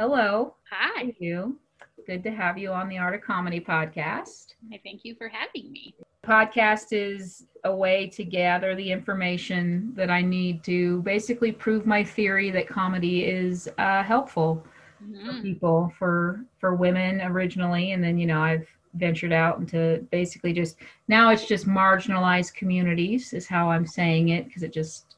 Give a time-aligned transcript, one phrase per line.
[0.00, 0.54] Hello.
[0.70, 1.14] Hi.
[1.18, 1.58] You?
[2.06, 4.46] Good to have you on the Art of Comedy podcast.
[4.72, 5.94] I thank you for having me.
[6.24, 12.02] Podcast is a way to gather the information that I need to basically prove my
[12.02, 14.64] theory that comedy is uh, helpful
[15.00, 15.42] for Mhm.
[15.42, 20.78] people, for for women originally, and then you know I've ventured out into basically just
[21.08, 25.09] now it's just marginalized communities is how I'm saying it because it just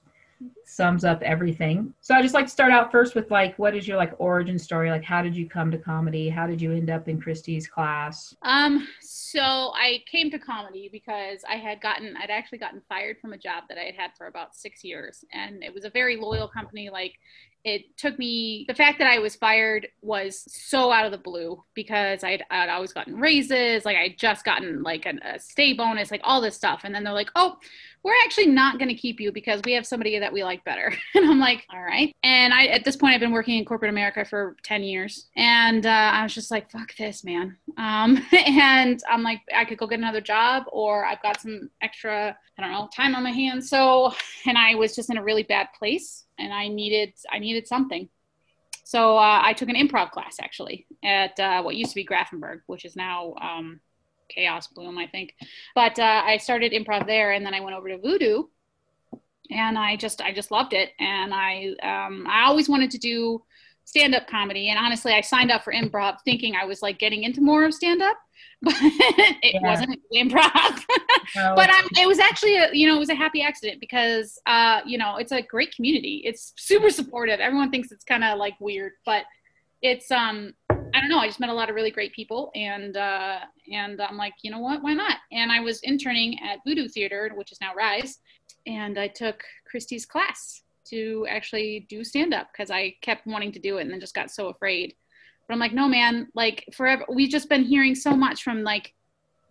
[0.64, 1.92] sums up everything.
[2.00, 4.58] So I just like to start out first with like what is your like origin
[4.58, 4.90] story?
[4.90, 6.28] Like how did you come to comedy?
[6.28, 8.34] How did you end up in Christie's class?
[8.42, 13.32] Um, so I came to comedy because I had gotten, I'd actually gotten fired from
[13.32, 15.24] a job that I had had for about six years.
[15.32, 16.90] And it was a very loyal company.
[16.90, 17.14] Like,
[17.64, 21.62] it took me, the fact that I was fired was so out of the blue
[21.74, 23.84] because I'd, I'd always gotten raises.
[23.84, 26.80] Like, I'd just gotten like a, a stay bonus, like all this stuff.
[26.84, 27.56] And then they're like, oh,
[28.02, 30.92] we're actually not going to keep you because we have somebody that we like better.
[31.14, 32.12] And I'm like, all right.
[32.24, 35.28] And I, at this point, I've been working in corporate America for 10 years.
[35.36, 37.56] And uh, I was just like, fuck this, man.
[37.76, 42.36] Um, and I'm like, I could go get another job or I've got some extra,
[42.58, 43.68] I don't know, time on my hands.
[43.68, 44.14] So,
[44.46, 48.08] and I was just in a really bad place and I needed, I needed something.
[48.84, 52.62] So uh, I took an improv class actually at uh, what used to be Grafenberg,
[52.66, 53.80] which is now um,
[54.34, 55.34] Chaos Bloom, I think.
[55.74, 58.44] But uh, I started improv there, and then I went over to Voodoo,
[59.50, 60.90] and I just I just loved it.
[60.98, 63.42] And I um, I always wanted to do
[63.84, 67.24] stand up comedy, and honestly, I signed up for improv thinking I was like getting
[67.24, 68.16] into more of stand up,
[68.62, 69.60] but it Yeah.
[69.62, 70.82] wasn't improv.
[71.36, 74.38] No, but um, it was actually a you know it was a happy accident because
[74.46, 76.20] uh, you know it's a great community.
[76.24, 77.40] It's super supportive.
[77.40, 79.24] Everyone thinks it's kind of like weird, but
[79.82, 80.52] it's um
[80.94, 81.18] I don't know.
[81.18, 83.40] I just met a lot of really great people, and uh,
[83.72, 84.82] and I'm like, you know what?
[84.82, 85.18] Why not?
[85.30, 88.18] And I was interning at Voodoo Theater, which is now Rise,
[88.66, 93.58] and I took Christie's class to actually do stand up because I kept wanting to
[93.58, 94.94] do it and then just got so afraid.
[95.46, 96.28] But I'm like, no, man.
[96.34, 98.92] Like forever, we've just been hearing so much from like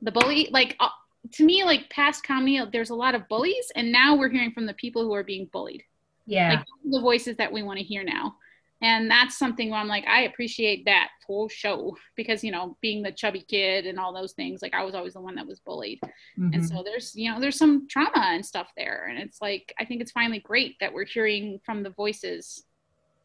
[0.01, 0.49] the bully.
[0.51, 0.89] Like uh,
[1.33, 4.65] to me, like past comedy, there's a lot of bullies, and now we're hearing from
[4.65, 5.83] the people who are being bullied
[6.25, 6.49] yeah.
[6.49, 8.35] like the voices that we want to hear now
[8.81, 13.01] and that's something where i'm like i appreciate that for show because you know being
[13.03, 15.59] the chubby kid and all those things like i was always the one that was
[15.59, 15.99] bullied
[16.37, 16.67] and Mhm.
[16.67, 20.01] so there's you know there's some trauma and stuff there and it's like i think
[20.01, 22.65] it's finally great that we're hearing from the voices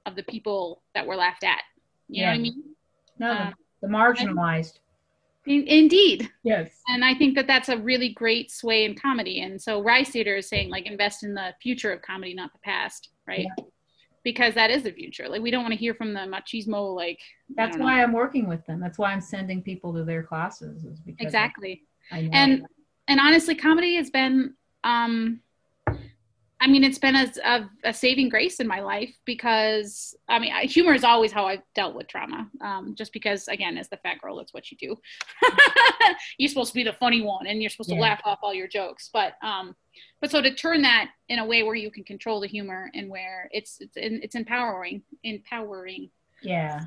[0.05, 1.63] of the people that were laughed at
[2.09, 2.43] you know what i Yeah.
[2.43, 2.63] mean
[3.19, 4.79] no, the- um, the marginalized.
[5.47, 6.81] In- indeed Yes.
[6.89, 10.37] and i think that that's a really great sway in comedy and so Rise theater
[10.37, 13.47] is saying like invest in the future of comedy not the past right
[14.27, 17.21] because that is the future like we don't want to hear from the machismo like
[17.55, 17.85] That's don't know.
[17.87, 18.81] why I'm working with them.
[18.81, 20.85] That's why I'm sending people to their classes.
[20.85, 22.31] Is because exactly I know.
[22.33, 22.67] and
[23.07, 25.43] and honestly comedy has been um
[26.61, 30.53] i mean it's been a, a, a saving grace in my life because i mean
[30.53, 33.97] I- humor is always how i've dealt with trauma um, just because again as the
[33.99, 34.97] fat girl that's what you do
[36.39, 37.97] you're supposed to be the funny one and you're supposed Yeah.
[37.97, 39.75] to laugh off all your jokes but um
[40.21, 43.09] but so to turn that in a way where you can control the humor and
[43.11, 46.11] where it's it's it's empowering empowering
[46.43, 46.81] yeah.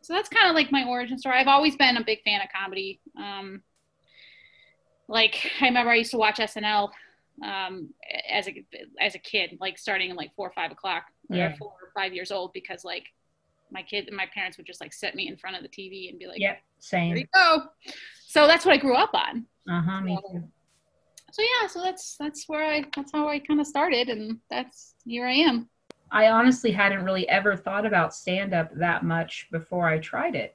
[0.00, 1.36] so that's kind of like my origin story.
[1.36, 3.00] I've always been a big fan of comedy.
[3.18, 3.62] Um,
[5.08, 6.90] like I remember I used to watch SNL
[7.42, 7.90] um,
[8.30, 8.64] as a
[9.00, 11.56] as a kid, like starting at like four or five o'clock, or Yeah.
[11.56, 13.06] four or five years old, because like
[13.70, 16.18] my kid, my parents would just like set me in front of the TV and
[16.18, 16.54] be like, Yep.
[16.56, 17.16] "Here Same.
[17.16, 17.64] you go."
[18.26, 19.46] So that's what I grew up on.
[19.68, 20.00] Uh huh.
[20.02, 20.48] Me So- too.
[21.32, 24.94] So yeah, so that's that's where I that's how I kind of started, and that's
[25.06, 25.68] here I am.
[26.10, 30.54] I honestly hadn't really ever thought about stand up that much before I tried it.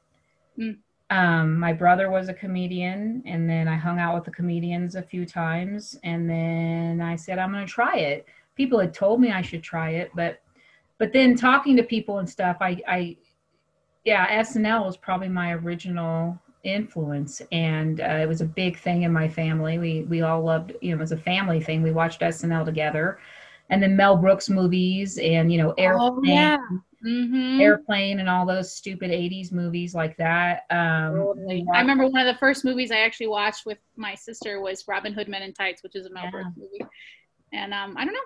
[0.58, 0.78] Mm.
[1.10, 5.02] Um, my brother was a comedian, and then I hung out with the comedians a
[5.02, 8.26] few times, and then I said I'm going to try it.
[8.56, 10.42] People had told me I should try it, but
[10.98, 13.18] but then talking to people and stuff, I I
[14.04, 19.14] yeah, SNL was probably my original influence, and uh, it was a big thing in
[19.14, 19.78] my family.
[19.78, 21.84] We we all loved you know it was a family thing.
[21.84, 23.20] We watched SNL together
[23.70, 26.60] and then Mel Brooks movies and you know Oh, Airplane,
[27.06, 27.62] Mm-hmm.
[27.62, 30.64] Airplane and all those stupid 80s movies like that.
[30.72, 31.66] Um Totally.
[31.74, 35.14] I remember one of the first movies I actually watched with my sister was Robin
[35.14, 36.32] Hood Men in Tights, which is a Mel Yeah.
[36.32, 36.82] Brooks movie.
[37.54, 38.20] And um, I don't know.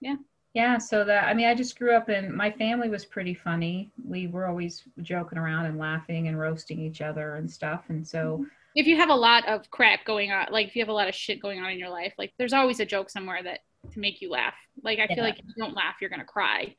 [0.00, 0.16] yeah,
[0.54, 3.92] Yeah, so that I mean I just grew up and my family was pretty funny.
[4.02, 8.44] We were always joking around and laughing and roasting each other and stuff and so
[8.74, 11.08] If you have a lot of crap going on, like if you have a lot
[11.08, 13.60] of shit going on in your life, like there's always a joke somewhere that
[13.92, 14.54] to make you laugh.
[14.82, 15.14] Like I Yeah.
[15.16, 16.74] feel like if you don't laugh, you're gonna cry.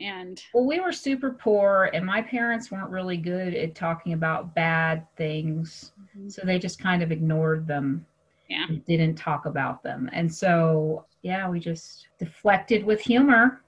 [0.00, 4.54] And well we were super poor and my parents weren't really good at talking about
[4.54, 5.92] bad things.
[6.28, 8.04] So they just kind of ignored them.
[8.48, 8.66] Yeah.
[8.86, 10.10] Didn't talk about them.
[10.12, 13.62] And so yeah, we just deflected with humor.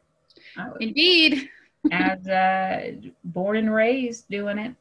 [0.81, 1.49] Indeed,
[1.91, 2.93] as uh,
[3.25, 4.75] born and raised doing it.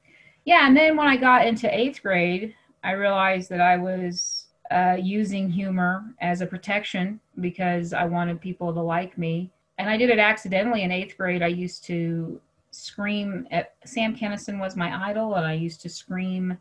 [0.44, 2.54] Yeah, and then when I got into eighth grade,
[2.84, 4.35] I realized that I was
[4.72, 9.52] uh, using humor as a protection because I wanted people to like me.
[9.78, 11.44] And I did it accidentally in eighth grade.
[11.44, 12.40] I used to
[12.72, 16.58] scream at Sam Kinison was my idol, and I used to scream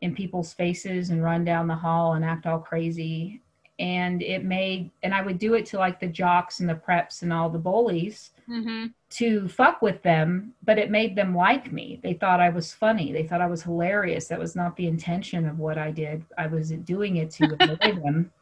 [0.00, 3.40] in people's faces and run down the hall and act all crazy.
[3.78, 7.22] And it made, and I would do it to like the jocks and the preps
[7.22, 8.86] and all the bullies Mm-hmm.
[9.10, 12.00] to fuck with them, but it made them like me.
[12.02, 13.12] They thought I was funny.
[13.12, 14.28] They thought I was hilarious.
[14.28, 16.24] That was not the intention of what I did.
[16.36, 18.32] I was doing it to annoy them.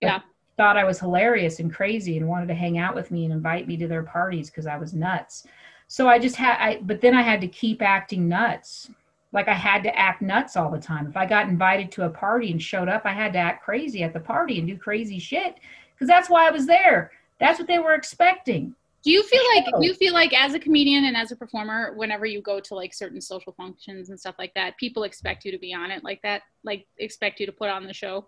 [0.00, 0.20] Yeah.
[0.56, 3.66] Thought I was hilarious and crazy and wanted to hang out with me and invite
[3.66, 5.46] me to their parties because I was nuts.
[5.88, 8.90] So I just had, I, but then I had to keep acting nuts.
[9.32, 11.08] Like I had to act nuts all the time.
[11.08, 14.02] If I got invited to a party and showed up, I had to act crazy
[14.04, 15.56] at the party and do crazy shit
[15.94, 17.10] because that's why I was there.
[17.40, 18.74] That's what they were expecting.
[19.04, 19.80] Do you feel like do oh.
[19.82, 22.94] you feel like as a comedian and as a performer, whenever you go to like
[22.94, 26.22] certain social functions and stuff like that, people expect you to be on it like
[26.22, 28.26] that, like expect you to put on the show?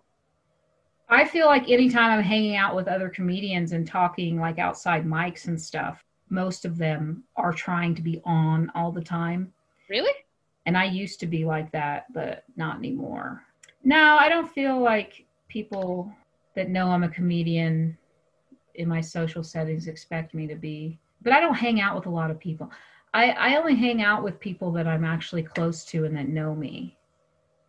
[1.09, 5.47] I feel like anytime I'm hanging out with other comedians and talking like outside mics
[5.47, 9.51] and stuff, most of them are trying to be on all the time.
[9.89, 10.13] Really?
[10.67, 13.41] And I used to be like that, but not anymore.
[13.83, 16.11] No, I don't feel like people
[16.55, 17.97] that know I'm a comedian
[18.77, 20.99] in my social settings expect me to be.
[21.21, 22.71] But I don't hang out with a lot of people.
[23.13, 26.55] I, I only hang out with people that I'm actually close to and that know
[26.55, 26.95] me.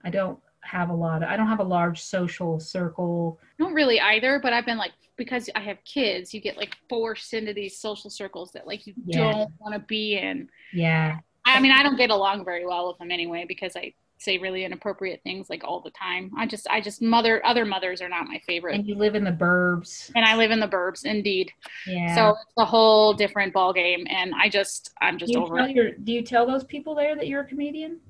[0.05, 3.39] I don't have a lot of, I don't have a large social circle.
[3.59, 7.35] Not really either, but I've been like because I have kids, you get like forced
[7.35, 9.33] into these social circles that like you Yeah.
[9.33, 10.49] don't want to be in.
[10.73, 11.19] Yeah.
[11.45, 14.65] I mean, I don't get along very well with them anyway because I say really
[14.65, 16.31] inappropriate things like all the time.
[16.37, 18.75] I just I just mother other mothers are not my favorite.
[18.75, 20.11] And you live in the burbs.
[20.15, 21.53] And I live in the burbs, indeed.
[21.87, 22.15] Yeah.
[22.15, 25.57] So it's a whole different ball game, and I just I'm just do you, over
[25.57, 25.77] tell it.
[25.77, 28.01] your, do you tell those people there that you're a comedian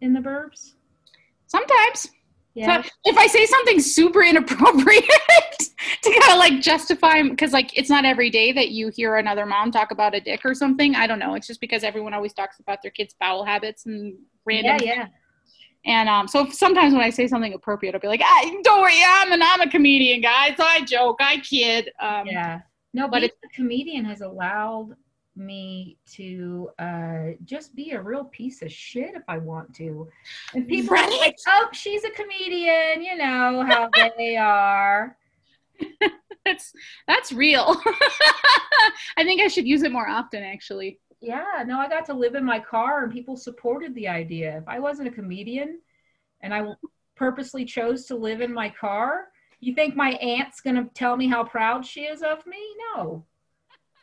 [0.00, 0.74] in the burbs?
[1.46, 2.08] Sometimes
[2.54, 2.82] Yeah.
[2.82, 5.04] So if I say something super inappropriate
[6.02, 9.46] to kind of like justify, because like it's not every day that you hear another
[9.46, 10.96] mom talk about a dick or something.
[10.96, 11.34] I don't know.
[11.34, 14.78] It's just because everyone always talks about their kids' bowel habits and random.
[14.82, 15.06] yeah, yeah.
[15.84, 19.00] And um, so sometimes when I say something appropriate, I'll be like, ah, "Don't worry,
[19.06, 20.56] I'm an I'm a comedian, guys.
[20.58, 22.60] I joke, I kid." Um, Yeah.
[22.94, 24.96] No, but being a comedian has allowed
[25.36, 30.08] me to uh, just be a real piece of shit if I want to.
[30.54, 33.88] And people are like, oh, she's a comedian, you know how
[34.18, 35.16] they are.
[36.44, 36.72] that's
[37.06, 37.80] that's real.
[39.16, 40.98] I think I should use it more often, actually.
[41.20, 44.58] Yeah, no, I got to live in my car and people supported the idea.
[44.58, 45.80] If I wasn't a comedian
[46.42, 46.64] and I
[47.16, 49.26] purposely chose to live in my car,
[49.60, 52.58] you think my aunt's going to tell me how proud she is of me?
[52.94, 53.24] No.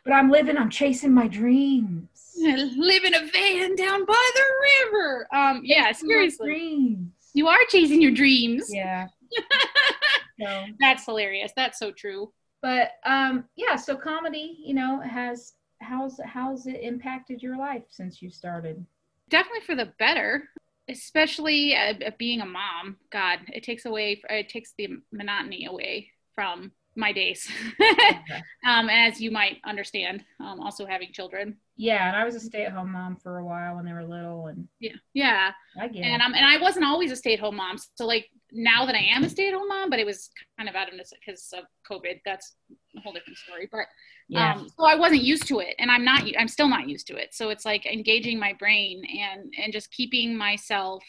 [0.04, 2.08] But I'm living, I'm chasing my dreams.
[2.38, 4.44] Live in a van down by the
[4.92, 5.26] river.
[5.34, 7.12] Um, yeah, Chasing seriously, Dreams.
[7.32, 8.66] you are chasing your dreams.
[8.70, 9.08] Yeah.
[10.40, 11.52] so, That's hilarious.
[11.56, 12.30] That's so true.
[12.62, 18.22] but um yeah, so comedy, you know, has how's how's it impacted your life since
[18.22, 18.84] you started?
[19.28, 20.48] Definitely for the better,
[20.88, 22.96] especially uh, uh, being a mom.
[23.10, 27.50] God, it takes away, it takes the monotony away from my days.
[28.66, 31.56] um, as you might understand, um, also having children.
[31.76, 34.66] yeah, and I was a stay-at-home mom for a while when they were little and
[34.80, 35.50] Yeah, yeah.
[35.78, 36.24] I get And it.
[36.24, 37.76] um, and I wasn't always a stay-at-home mom.
[37.96, 40.90] So like now that I am a stay-at-home mom, but it was kind of out
[40.90, 42.20] of this because of COVID.
[42.24, 42.54] That's
[42.96, 43.68] a whole different story.
[43.70, 43.86] But
[44.28, 44.54] yeah.
[44.54, 46.22] um, so I wasn't used to it, and I'm not.
[46.38, 47.34] I'm still not used to it.
[47.34, 51.02] So it's like engaging my brain and and just keeping myself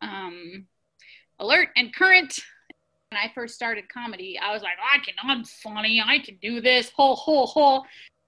[0.00, 0.66] um,
[1.38, 2.38] alert and current.
[3.10, 5.14] When I first started comedy, I was like, I can.
[5.22, 6.02] I'm funny.
[6.04, 6.90] I can do this.
[6.96, 7.82] Ho ho ho.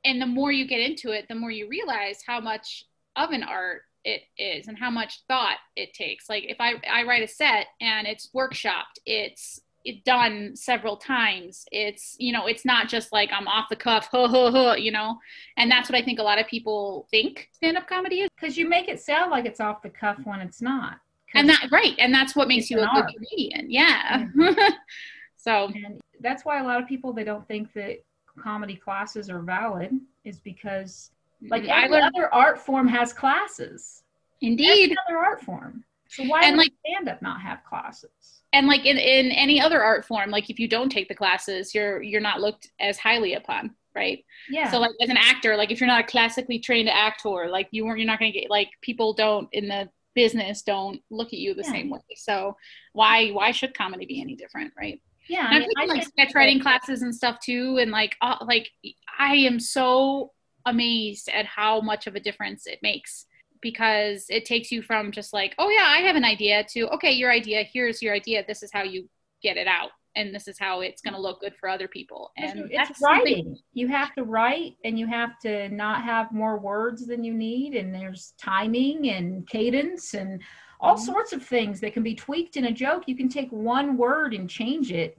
[0.05, 2.85] And the more you get into it, the more you realize how much
[3.17, 6.29] of an art it is and how much thought it takes.
[6.29, 11.65] Like if I I write a set and it's workshopped, it's it done several times.
[11.73, 14.93] It's you know, it's not just like I'm off the cuff, ho ho ho, you
[14.93, 15.19] know.
[15.57, 18.31] And that's what I think a lot of people think stand up comedy is.
[18.41, 20.99] Because you make it sound like it's off the cuff when it's not
[21.35, 23.71] And that right, and that's what makes you a good comedian.
[23.71, 24.27] Yeah.
[25.37, 28.05] so and that's why a lot of people they don't think that
[28.41, 31.11] comedy classes are valid is because
[31.51, 34.03] like every learned other art form has classes.
[34.41, 34.91] indeed.
[34.93, 35.85] Every other art form.
[36.09, 38.11] So why And, like- stand up not have classes?
[38.53, 41.75] and like in, in any other art form like if you don't take the classes
[41.75, 44.71] you're you're not looked as highly upon right Yeah.
[44.71, 47.85] so like as an actor like if you're not a classically trained actor like you
[47.85, 51.41] weren't you're not going to get like people don't in the business don't look at
[51.41, 51.73] you the Yeah.
[51.73, 52.57] same way so
[52.93, 55.49] why why should comedy be any different right yeah.
[55.51, 58.37] and I i'm mean, taking like sketch writing classes and stuff too and like uh,
[58.47, 58.71] like
[59.19, 60.31] i am so
[60.67, 63.27] amazed at how much of a difference it makes
[63.63, 67.13] because it takes you from just like, oh yeah, I have an idea to okay,
[67.13, 69.09] your idea, here's your idea, this is how you
[69.43, 72.33] get it out and this is how it's going to look good for other people.
[72.39, 73.59] And it's writing.
[73.75, 77.75] You have to write and you have to not have more words than you need
[77.75, 80.43] and there's timing and cadence and
[80.81, 81.05] all mm-hmm.
[81.05, 83.05] sorts of things that can be tweaked in a joke.
[83.07, 85.19] You can take one word and change it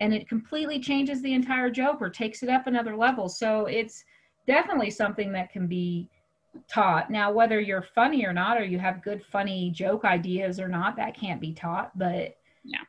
[0.00, 3.28] and it completely changes the entire joke or takes it up another level.
[3.28, 4.04] So it's
[4.50, 6.08] definitely something that can be
[6.68, 7.08] taught.
[7.08, 10.96] Now, whether you're funny or not, or you have good funny joke ideas or not,
[10.96, 11.96] that can't be taught.
[11.96, 12.82] But yeah,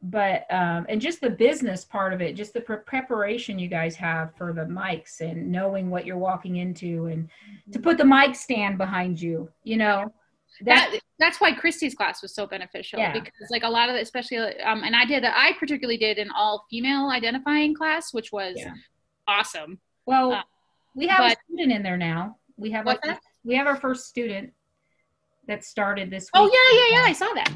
[0.00, 3.96] but um, and just the business part of it, just the pre- preparation you guys
[3.96, 7.72] have for the mics and knowing what you're walking into, and mm-hmm.
[7.72, 10.12] to put the mic stand behind you, you know.
[10.62, 13.12] That, that that's why Christy's class was so beneficial yeah.
[13.12, 16.30] because like a lot of it, especially um, and I did I particularly did an
[16.30, 18.72] all female identifying class, which was yeah.
[19.28, 19.78] awesome.
[20.06, 20.42] Well, uh,
[20.98, 23.00] we have but, a student in there now we have like
[23.44, 24.52] we have our first student
[25.46, 26.52] that started this oh, week.
[26.54, 27.08] Oh yeah, yeah, yeah.
[27.08, 27.52] I saw that.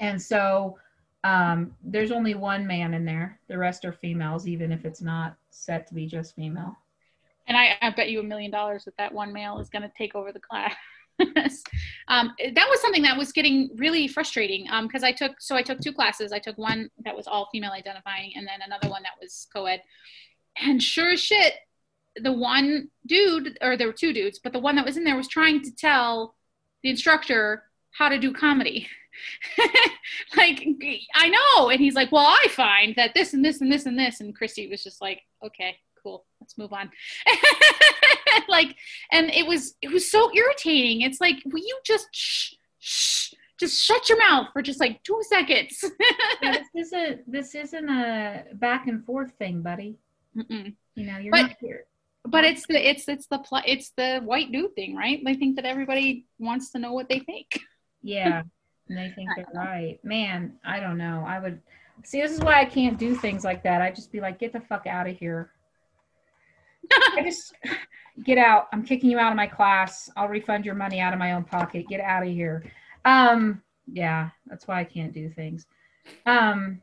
[0.00, 0.76] And so
[1.22, 3.38] um, there's only one man in there.
[3.48, 6.76] The rest are females, even if it's not set to be just female.
[7.46, 9.92] And I, I bet you a million dollars that that one male is going to
[9.96, 10.74] take over the class.
[12.08, 15.62] um, that was something that was getting really frustrating because um, I took so I
[15.62, 16.32] took two classes.
[16.32, 19.82] I took one that was all female identifying, and then another one that was co-ed.
[20.60, 21.54] And sure as shit,
[22.22, 25.16] the one dude, or there were two dudes, but the one that was in there
[25.16, 26.34] was trying to tell
[26.82, 28.88] the instructor how to do comedy.
[30.36, 30.66] like,
[31.14, 31.70] I know.
[31.70, 34.20] And he's like, well, I find that this and this and this and this.
[34.20, 36.90] And Christy was just like, okay, cool, let's move on.
[38.48, 38.76] like,
[39.10, 41.02] and it was, it was so irritating.
[41.02, 45.20] It's like, will you just shh, shh, just shut your mouth for just like two
[45.28, 45.82] seconds.
[46.42, 49.96] yeah, this isn't, this isn't a back and forth thing, buddy.
[50.36, 50.74] Mm-mm.
[50.94, 51.58] You know, you're but, not
[52.30, 55.20] but it's the it's it's the pl- it's the white dude thing, right?
[55.24, 57.60] They think that everybody wants to know what they think.
[58.02, 58.42] Yeah,
[58.88, 59.98] and they think they're right.
[60.04, 61.24] Man, I don't know.
[61.26, 61.60] I would
[62.04, 62.20] see.
[62.20, 63.82] This is why I can't do things like that.
[63.82, 65.50] I'd just be like, get the fuck out of here.
[66.92, 67.54] I just
[68.24, 68.68] get out.
[68.72, 70.10] I'm kicking you out of my class.
[70.16, 71.88] I'll refund your money out of my own pocket.
[71.88, 72.64] Get out of here.
[73.04, 75.66] Um, yeah, that's why I can't do things.
[76.26, 76.80] Um,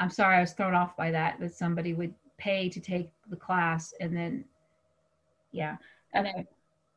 [0.00, 1.38] I'm sorry, I was thrown off by that.
[1.40, 4.44] That somebody would pay to take the class and then
[5.52, 5.76] yeah.
[6.12, 6.46] And then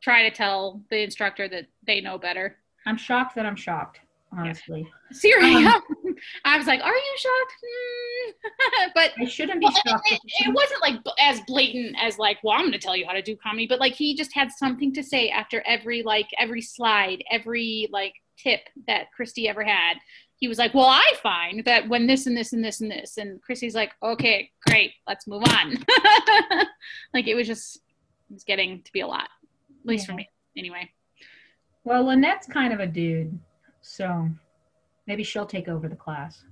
[0.02, 2.58] try to tell the instructor that they know better.
[2.86, 4.00] I'm shocked that i'm shocked
[4.32, 4.82] honestly.
[4.82, 5.18] Yeah.
[5.18, 5.82] seriously um,
[6.46, 7.54] i was like are you shocked?
[8.96, 12.56] But i shouldn't be well, shocked it, it, wasn't like as blatant as like well
[12.56, 14.94] i'm going to tell you how to do comedy but like he just had something
[14.94, 19.98] to say after every like every slide every like tip that christy ever had
[20.38, 23.18] he was like, Well, I find that when this and this and this and this,
[23.18, 25.74] and Chrissy's like, Okay, great, let's move on.
[27.14, 27.78] like it was just,
[28.30, 29.24] it was getting to be a lot,
[29.82, 30.14] at least yeah.
[30.14, 30.90] for me, anyway.
[31.84, 33.38] Well, Lynette's kind of a dude,
[33.82, 34.30] so
[35.08, 36.44] maybe she'll take over the class.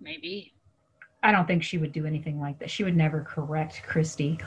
[0.00, 0.52] Maybe.
[1.22, 2.70] I don't think she would do anything like that.
[2.70, 4.38] She would never correct Christy.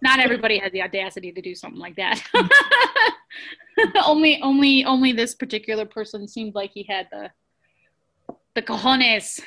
[0.00, 2.20] Not everybody has the audacity to do something like that.
[2.34, 2.48] Mm.
[4.06, 7.30] only, only, only this particular person seemed like he had the
[8.54, 9.36] the cojones.
[9.36, 9.42] To...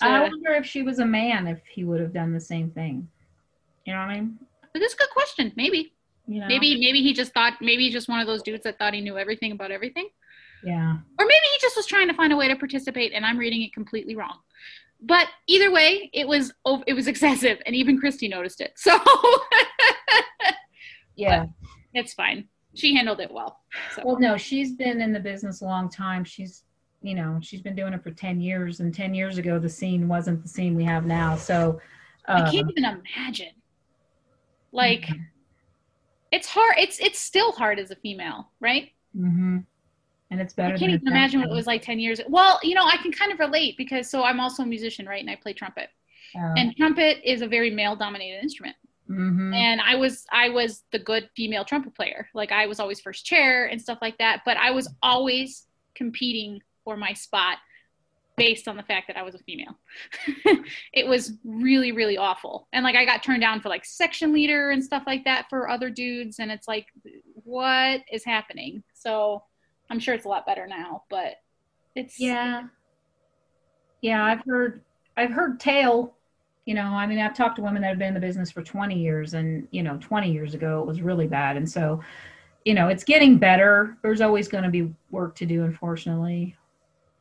[0.00, 0.22] I ah.
[0.22, 3.08] wonder if she was a man, if he would have done the same thing.
[3.84, 4.38] You know what I mean?
[4.72, 5.52] But that's a good question.
[5.56, 5.92] Maybe.
[6.26, 6.46] You know?
[6.46, 9.00] Maybe maybe he just thought maybe he's just one of those dudes that thought he
[9.00, 10.08] knew everything about everything.
[10.62, 10.92] Yeah.
[11.18, 13.62] Or maybe he just was trying to find a way to participate and I'm reading
[13.62, 14.38] it completely wrong.
[15.00, 16.52] But either way, it was
[16.86, 18.72] it was excessive and even Christy noticed it.
[18.76, 18.98] So
[21.16, 21.46] Yeah.
[21.46, 22.48] But it's fine.
[22.74, 23.60] She handled it well.
[23.94, 24.02] So.
[24.04, 26.24] Well, no, she's been in the business a long time.
[26.24, 26.62] She's
[27.02, 30.08] you know she's been doing it for 10 years and 10 years ago the scene
[30.08, 31.80] wasn't the scene we have now so
[32.28, 33.52] uh, i can't even imagine
[34.72, 35.22] like mm-hmm.
[36.32, 39.58] it's hard it's it's still hard as a female right mm-hmm.
[40.30, 42.74] and it's better i can't even imagine what it was like 10 years well you
[42.74, 45.36] know i can kind of relate because so i'm also a musician right and i
[45.36, 45.90] play trumpet
[46.36, 46.54] oh.
[46.56, 48.74] and trumpet is a very male dominated instrument
[49.10, 49.54] Mm-hmm.
[49.54, 52.28] And I was I was the good female trumpet player.
[52.34, 54.42] Like I was always first chair and stuff like that.
[54.44, 57.58] But I was always competing for my spot
[58.38, 59.76] based on the fact that I was a female.
[60.94, 62.66] it was really, really awful.
[62.72, 65.68] And like I got turned down for like section leader and stuff like that for
[65.68, 66.38] other dudes.
[66.38, 66.86] And it's like,
[67.44, 68.82] what is happening?
[68.94, 69.42] So
[69.90, 71.34] I'm sure it's a lot better now, but
[71.94, 72.62] it's yeah.
[74.00, 74.80] Yeah, I've heard
[75.18, 76.14] I've heard tale.
[76.64, 78.62] You know, I mean I've talked to women that have been in the business for
[78.62, 81.58] 20 years and you know, 20 years ago it was really bad.
[81.58, 82.00] And so,
[82.64, 83.98] you know, it's getting better.
[84.02, 86.56] There's always going to be work to do, unfortunately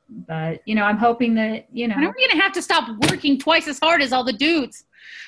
[0.09, 1.95] but you know, I'm hoping that you know.
[1.95, 4.85] When are we gonna have to stop working twice as hard as all the dudes?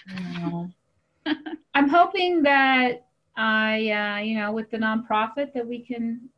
[0.08, 0.70] You know,
[1.74, 3.06] I'm hoping that
[3.36, 6.30] I, uh, you know, with the nonprofit, that we can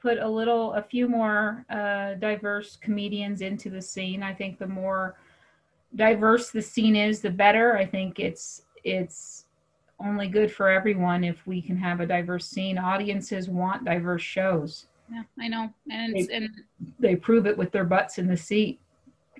[0.00, 4.22] put a little, a few more uh, diverse comedians into the scene.
[4.22, 5.16] I think the more
[5.94, 7.76] diverse the scene is, the better.
[7.76, 9.46] I think it's it's
[10.00, 12.78] only good for everyone if we can have a diverse scene.
[12.78, 14.86] Audiences want diverse shows.
[15.12, 16.48] Yeah, I know, and it's, and
[16.98, 18.80] They prove it with their butts in the seat.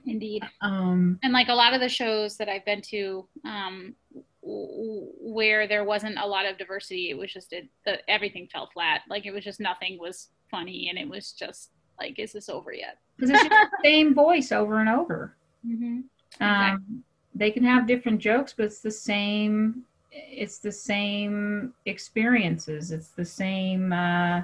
[0.07, 3.95] indeed, Um, and like a lot of the shows that I've been to, um,
[4.43, 8.69] w- where there wasn't a lot of diversity, it was just it, the everything fell
[8.75, 9.03] flat.
[9.09, 12.73] Like it was just nothing was funny, and it was just like, is this over
[12.73, 12.99] yet?
[13.17, 15.35] because it's just the same voice over and over.
[15.67, 16.01] Mm-hmm.
[16.45, 17.05] Um,
[17.35, 19.85] they can have different jokes, but it's the same.
[20.13, 22.93] It's the same experiences.
[22.93, 24.43] It's the same, uh,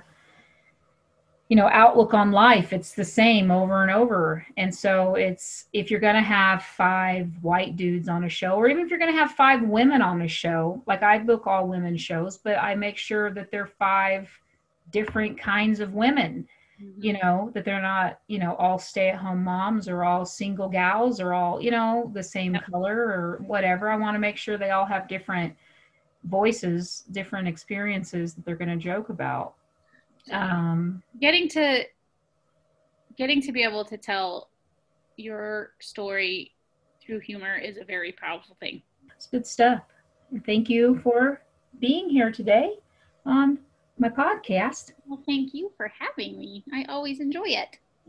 [1.50, 2.72] you know, outlook on life.
[2.72, 4.46] It's the same over and over.
[4.56, 8.68] And so it's if you're going to have five white dudes on a show, or
[8.68, 11.66] even if you're going to have five women on a show, like I book all
[11.66, 14.30] women shows, but I make sure that they're five
[14.92, 16.46] different kinds of women
[16.82, 17.04] mm-hmm.
[17.04, 20.68] you know that they're not you know all stay at home moms or all single
[20.68, 22.64] gals or all you know the same Yep.
[22.70, 25.54] color or whatever i want to make sure they all have different
[26.24, 29.54] voices different experiences that they're going to joke about
[30.32, 31.84] um getting to
[33.16, 34.48] getting to be able to tell
[35.16, 36.52] your story
[37.04, 38.82] through humor is a very powerful thing.
[39.14, 39.82] it's good stuff
[40.46, 41.42] thank you for
[41.78, 42.74] being here today
[43.26, 43.58] on
[43.98, 46.64] my podcast Well, thank you for having me.
[46.72, 47.78] I always enjoy it.